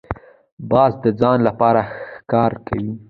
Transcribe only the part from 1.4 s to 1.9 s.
لپاره